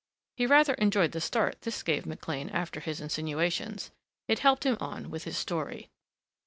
He 0.35 0.47
rather 0.47 0.73
enjoyed 0.73 1.11
the 1.11 1.21
start 1.21 1.61
this 1.61 1.83
gave 1.83 2.07
McLean 2.07 2.49
after 2.49 2.79
his 2.79 3.01
insinuations. 3.01 3.91
It 4.27 4.39
helped 4.39 4.65
him 4.65 4.77
on 4.81 5.11
with 5.11 5.25
his 5.25 5.37
story. 5.37 5.91